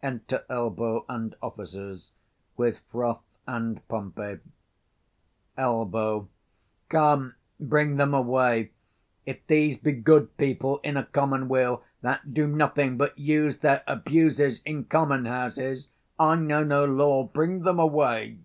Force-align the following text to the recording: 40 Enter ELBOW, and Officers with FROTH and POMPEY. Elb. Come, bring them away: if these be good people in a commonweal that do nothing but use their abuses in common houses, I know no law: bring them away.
40 0.00 0.06
Enter 0.12 0.44
ELBOW, 0.50 1.04
and 1.08 1.36
Officers 1.40 2.10
with 2.56 2.80
FROTH 2.90 3.20
and 3.46 3.86
POMPEY. 3.86 4.40
Elb. 5.56 6.26
Come, 6.88 7.36
bring 7.60 7.94
them 7.94 8.12
away: 8.12 8.72
if 9.24 9.46
these 9.46 9.76
be 9.76 9.92
good 9.92 10.36
people 10.36 10.78
in 10.78 10.96
a 10.96 11.04
commonweal 11.04 11.84
that 12.02 12.34
do 12.34 12.48
nothing 12.48 12.96
but 12.96 13.16
use 13.16 13.58
their 13.58 13.84
abuses 13.86 14.62
in 14.64 14.82
common 14.82 15.26
houses, 15.26 15.90
I 16.18 16.34
know 16.34 16.64
no 16.64 16.84
law: 16.84 17.22
bring 17.22 17.60
them 17.60 17.78
away. 17.78 18.38